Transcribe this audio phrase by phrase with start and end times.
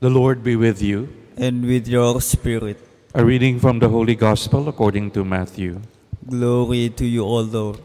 [0.00, 1.08] The Lord be with you.
[1.36, 2.80] and with your spirit.
[3.14, 5.80] A reading from the Holy Gospel according to Matthew.
[6.28, 7.80] Glory to you, O Lord.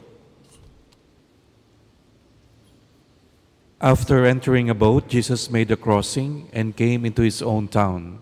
[3.81, 8.21] After entering a boat, Jesus made a crossing and came into his own town.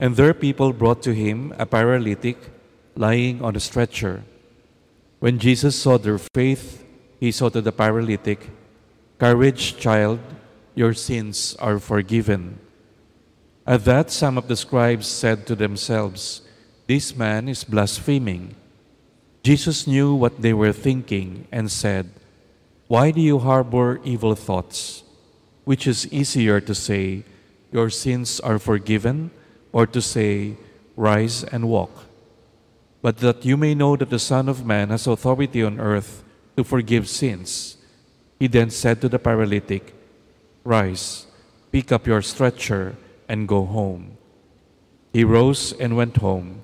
[0.00, 2.38] And there people brought to him a paralytic
[2.96, 4.24] lying on a stretcher.
[5.20, 6.84] When Jesus saw their faith,
[7.20, 8.50] he said to the paralytic,
[9.18, 10.20] Courage, child,
[10.74, 12.58] your sins are forgiven.
[13.68, 16.40] At that, some of the scribes said to themselves,
[16.86, 18.56] This man is blaspheming.
[19.42, 22.08] Jesus knew what they were thinking and said,
[22.86, 25.04] Why do you harbor evil thoughts?
[25.64, 27.24] Which is easier to say,
[27.70, 29.32] Your sins are forgiven,
[29.70, 30.56] or to say,
[30.96, 31.92] Rise and walk?
[33.02, 36.24] But that you may know that the Son of Man has authority on earth
[36.56, 37.76] to forgive sins.
[38.40, 39.92] He then said to the paralytic,
[40.64, 41.26] Rise,
[41.70, 42.96] pick up your stretcher,
[43.28, 44.16] and go home.
[45.12, 46.62] He rose and went home.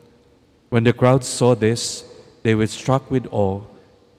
[0.70, 2.04] When the crowd saw this,
[2.42, 3.62] they were struck with awe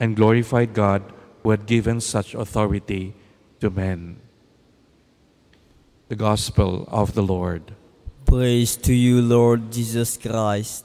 [0.00, 1.02] and glorified God
[1.42, 3.14] who had given such authority
[3.60, 4.18] to men.
[6.08, 7.74] The Gospel of the Lord.
[8.24, 10.84] Praise to you, Lord Jesus Christ.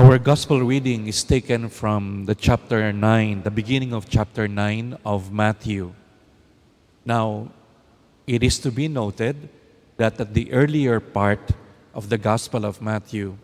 [0.00, 5.30] Our Gospel reading is taken from the chapter 9, the beginning of chapter 9 of
[5.30, 5.92] Matthew.
[7.04, 7.52] Now,
[8.26, 9.50] it is to be noted
[9.98, 11.52] that at the earlier part
[11.92, 13.36] of the Gospel of Matthew,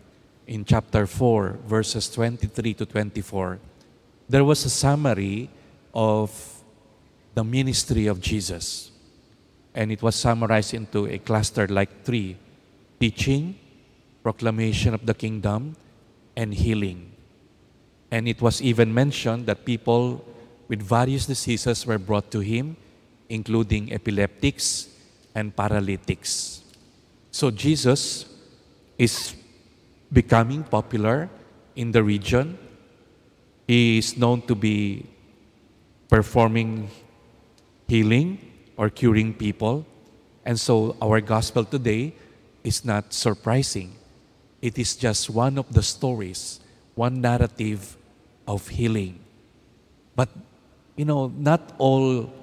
[0.47, 3.59] in chapter 4, verses 23 to 24,
[4.27, 5.51] there was a summary
[5.93, 6.33] of
[7.35, 8.89] the ministry of Jesus.
[9.75, 12.35] And it was summarized into a cluster like three
[12.99, 13.59] teaching,
[14.23, 15.75] proclamation of the kingdom,
[16.37, 17.11] and healing.
[18.11, 20.23] And it was even mentioned that people
[20.69, 22.77] with various diseases were brought to him,
[23.27, 24.87] including epileptics
[25.35, 26.61] and paralytics.
[27.31, 28.25] So Jesus
[28.97, 29.35] is
[30.13, 31.29] becoming popular
[31.75, 32.57] in the region.
[33.67, 35.05] He is known to be
[36.07, 36.89] performing
[37.87, 38.39] healing
[38.77, 39.85] or curing people.
[40.45, 42.13] And so our gospel today
[42.63, 43.95] is not surprising.
[44.61, 46.59] It is just one of the stories,
[46.95, 47.95] one narrative
[48.47, 49.19] of healing.
[50.15, 50.29] But,
[50.95, 52.33] you know, not all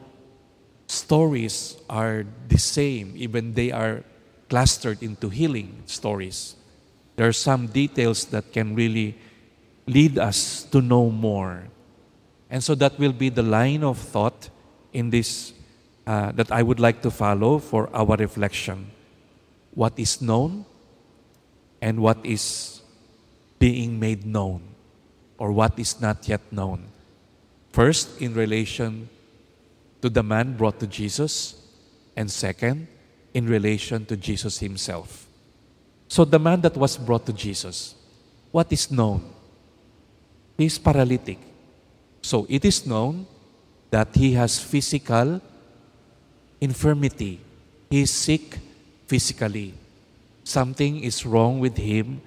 [0.87, 4.05] stories are the same, even they are
[4.49, 6.55] clustered into healing stories.
[7.17, 9.19] There are some details that can really
[9.87, 11.65] lead us to know more.
[12.51, 14.51] And so that will be the line of thought
[14.93, 15.53] in this
[16.07, 18.91] uh, that I would like to follow for our reflection.
[19.75, 20.67] What is known
[21.85, 22.81] and what is
[23.59, 24.63] being made known
[25.37, 26.89] or what is not yet known.
[27.73, 29.11] First, in relation
[30.01, 31.61] to the man brought to Jesus,
[32.17, 32.89] and second,
[33.35, 35.27] in relation to Jesus himself.
[36.09, 37.95] So, the man that was brought to Jesus,
[38.51, 39.21] what is known?
[40.57, 41.39] He is paralytic.
[42.23, 43.27] So, it is known
[43.91, 45.43] that he has physical
[46.61, 47.41] infirmity.
[47.91, 48.59] He is sick
[49.07, 49.75] physically.
[50.45, 52.21] Something is wrong with him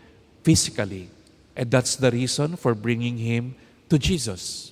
[0.43, 1.09] physically.
[1.55, 3.55] And that's the reason for bringing him
[3.89, 4.71] to Jesus.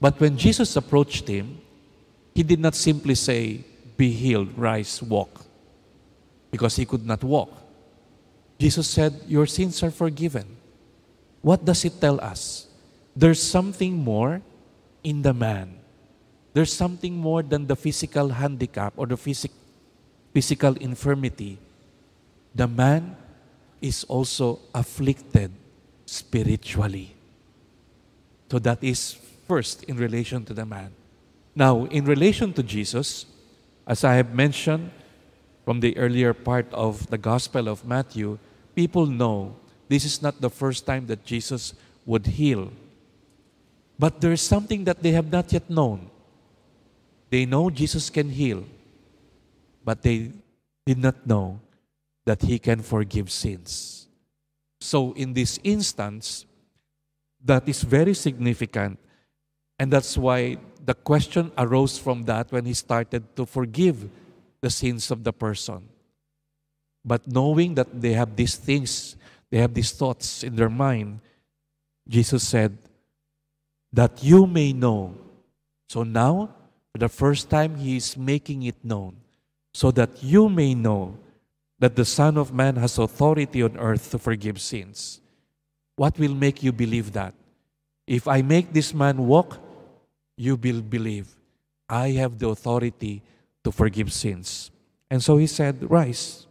[0.00, 1.60] But when Jesus approached him,
[2.34, 3.64] he did not simply say,
[3.96, 5.44] Be healed, rise, walk,
[6.50, 7.50] because he could not walk.
[8.58, 10.46] Jesus said, Your sins are forgiven.
[11.40, 12.66] What does it tell us?
[13.14, 14.40] There's something more
[15.04, 15.78] in the man.
[16.54, 19.50] There's something more than the physical handicap or the physic,
[20.32, 21.58] physical infirmity.
[22.54, 23.16] The man
[23.80, 25.52] is also afflicted
[26.06, 27.16] spiritually.
[28.50, 29.16] So that is
[29.48, 30.92] first in relation to the man.
[31.54, 33.26] Now, in relation to Jesus,
[33.86, 34.90] as I have mentioned
[35.64, 38.38] from the earlier part of the Gospel of Matthew,
[38.74, 39.56] people know
[39.88, 41.74] this is not the first time that Jesus
[42.04, 42.72] would heal.
[43.98, 46.10] But there is something that they have not yet known.
[47.30, 48.64] They know Jesus can heal,
[49.84, 50.32] but they
[50.84, 51.60] did not know
[52.24, 54.08] that he can forgive sins.
[54.80, 56.46] So, in this instance,
[57.44, 58.98] that is very significant.
[59.78, 64.08] And that's why the question arose from that when he started to forgive
[64.60, 65.88] the sins of the person.
[67.04, 69.16] But knowing that they have these things,
[69.50, 71.20] they have these thoughts in their mind,
[72.08, 72.78] Jesus said,
[73.92, 75.14] that you may know.
[75.88, 76.54] So now,
[76.92, 79.16] for the first time, he is making it known,
[79.74, 81.18] so that you may know
[81.82, 85.20] that the Son of Man has authority on earth to forgive sins.
[85.96, 87.34] What will make you believe that?
[88.06, 89.58] If I make this man walk,
[90.36, 91.34] you will believe.
[91.88, 93.20] I have the authority
[93.64, 94.70] to forgive sins.
[95.10, 96.46] And so he said, Rise,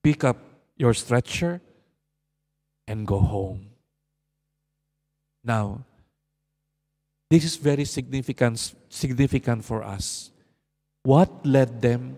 [0.00, 0.38] pick up
[0.76, 1.60] your stretcher,
[2.86, 3.66] and go home.
[5.42, 5.84] Now,
[7.28, 10.30] this is very significant, significant for us.
[11.02, 12.16] What led them,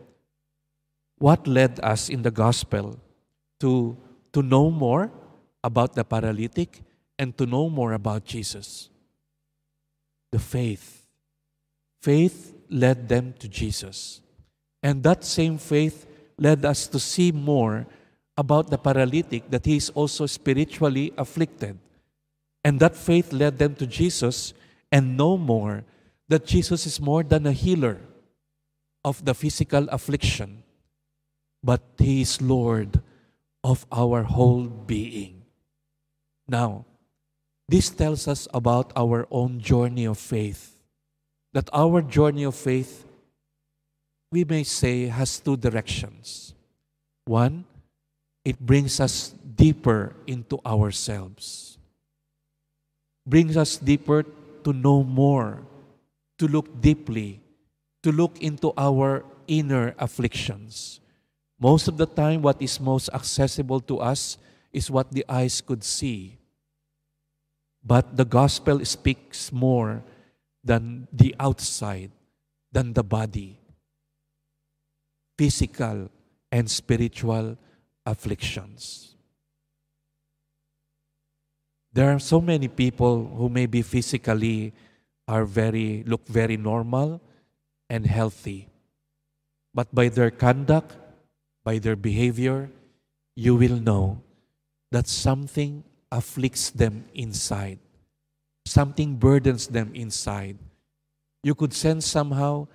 [1.25, 3.00] what led us in the gospel
[3.59, 3.97] to,
[4.31, 5.11] to know more
[5.65, 6.82] about the paralytic
[7.19, 8.91] and to know more about Jesus?
[10.32, 11.06] The faith.
[12.03, 14.21] Faith led them to Jesus.
[14.82, 16.06] And that same faith
[16.37, 17.87] led us to see more
[18.37, 21.79] about the paralytic that he is also spiritually afflicted.
[22.62, 24.53] And that faith led them to Jesus
[24.93, 25.85] and know more
[26.29, 27.99] that Jesus is more than a healer
[29.03, 30.65] of the physical affliction,
[31.64, 33.00] but he is Lord
[33.64, 35.40] of our whole being.
[36.46, 36.84] Now,
[37.66, 40.76] this tells us about our own journey of faith.
[41.55, 43.06] That our journey of faith,
[44.31, 46.52] we may say, has two directions.
[47.25, 47.64] One,
[48.44, 51.78] it brings us deeper into ourselves,
[53.26, 54.26] brings us deeper
[54.64, 55.62] to know more,
[56.38, 57.40] to look deeply,
[58.02, 61.00] to look into our inner afflictions.
[61.59, 64.39] Most of the time, what is most accessible to us
[64.73, 66.39] is what the eyes could see.
[67.85, 70.03] But the gospel speaks more
[70.65, 72.11] than the outside,
[72.73, 73.61] than the body,
[75.39, 76.11] physical
[76.51, 77.56] and spiritual
[78.06, 79.15] afflictions.
[81.93, 84.73] There are so many people who maybe physically
[85.29, 87.21] are very look very normal
[87.89, 88.69] and healthy.
[89.73, 90.97] But by their conduct,
[91.64, 92.70] by their behavior,
[93.34, 94.20] you will know
[94.93, 95.82] that something
[96.12, 97.78] afflicts them inside.
[98.66, 100.58] Something burdens them inside.
[101.43, 102.69] You could sense somehow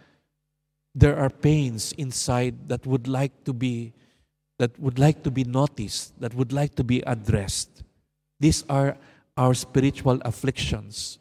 [0.94, 3.94] there are pains inside that would like to be
[4.60, 7.84] that would like to be noticed, that would like to be addressed.
[8.42, 8.98] These are
[9.38, 11.18] our spiritual afflictions.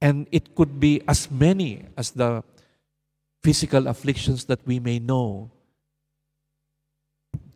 [0.00, 2.42] And it could be as many as the
[3.44, 5.52] physical afflictions that we may know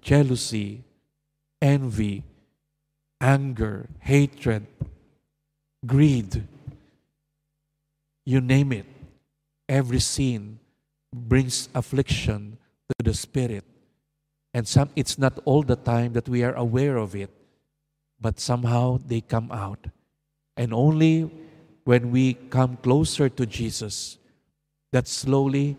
[0.01, 0.83] jealousy,
[1.61, 2.25] envy,
[3.21, 4.67] anger, hatred,
[5.87, 6.47] greed.
[8.25, 8.87] You name it.
[9.69, 10.59] Every sin
[11.15, 12.59] brings affliction
[12.89, 13.65] to the spirit.
[14.53, 17.31] And some, it's not all the time that we are aware of it,
[18.21, 19.87] but somehow they come out.
[20.57, 21.31] And only
[21.85, 24.19] when we come closer to Jesus,
[24.93, 25.77] that slowly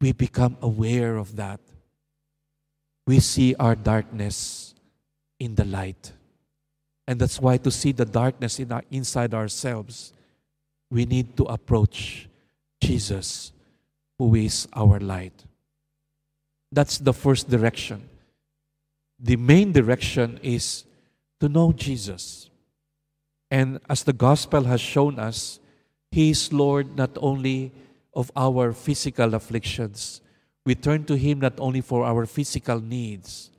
[0.00, 1.60] we become aware of that.
[3.06, 4.74] We see our darkness
[5.38, 6.12] in the light.
[7.06, 10.12] And that's why to see the darkness in our, inside ourselves,
[10.90, 12.28] we need to approach
[12.80, 13.52] Jesus,
[14.18, 15.44] who is our light.
[16.72, 18.08] That's the first direction.
[19.20, 20.84] The main direction is
[21.40, 22.48] to know Jesus.
[23.50, 25.60] And as the gospel has shown us,
[26.10, 27.72] He is Lord not only
[28.14, 30.20] of our physical afflictions.
[30.64, 33.50] We turn to Him not only for our physical needs,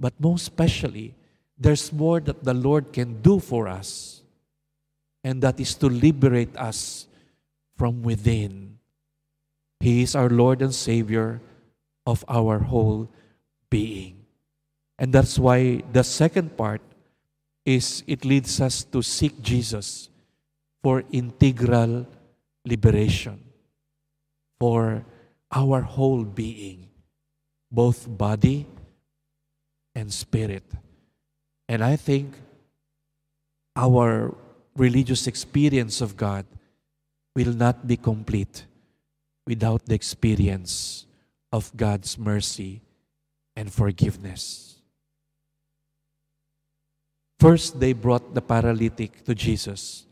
[0.00, 1.14] but most especially,
[1.56, 4.22] there's more that the Lord can do for us,
[5.22, 7.06] and that is to liberate us
[7.76, 8.78] from within.
[9.80, 11.40] He is our Lord and Savior
[12.06, 13.08] of our whole
[13.70, 14.24] being.
[14.98, 16.80] And that's why the second part
[17.64, 20.08] is it leads us to seek Jesus
[20.82, 22.06] for integral
[22.64, 23.40] liberation,
[24.60, 25.04] for
[25.54, 26.88] our whole being,
[27.70, 28.66] both body
[29.94, 30.64] and spirit.
[31.68, 32.34] And I think
[33.76, 34.34] our
[34.76, 36.44] religious experience of God
[37.34, 38.66] will not be complete
[39.46, 41.06] without the experience
[41.52, 42.82] of God's mercy
[43.56, 44.78] and forgiveness.
[47.38, 50.06] First, they brought the paralytic to Jesus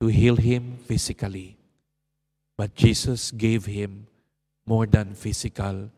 [0.00, 1.56] to heal him physically.
[2.56, 4.06] But Jesus gave him
[4.66, 5.90] more than physical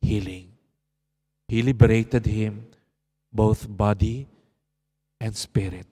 [0.00, 0.52] healing.
[1.48, 2.66] He liberated him
[3.32, 4.28] both body
[5.20, 5.86] and spirit.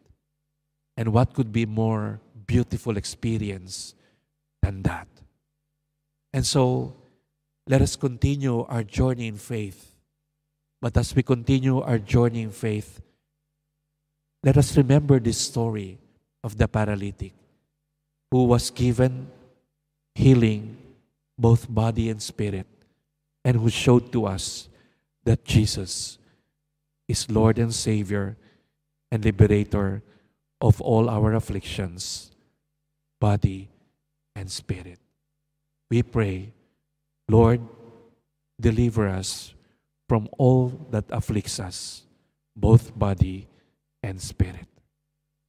[0.97, 3.95] And what could be more beautiful experience
[4.63, 5.09] than that?
[6.33, 6.95] And so
[7.67, 9.95] let us continue our journey in faith.
[10.81, 13.01] But as we continue our journey in faith,
[14.43, 15.99] let us remember this story
[16.45, 17.33] of the paralytic
[18.31, 19.29] who was given
[20.15, 20.77] healing
[21.39, 22.67] both body and spirit
[23.45, 24.69] and who showed to us
[25.25, 26.19] that Jesus
[27.07, 28.37] is Lord and Savior
[29.11, 30.03] and Liberator
[30.61, 32.33] of all our afflictions,
[33.21, 33.71] body
[34.35, 34.99] and spirit.
[35.91, 36.53] We pray,
[37.29, 37.61] Lord,
[38.61, 39.55] deliver us
[40.09, 42.03] from all that afflicts us,
[42.57, 43.49] both body
[44.03, 44.67] and spirit.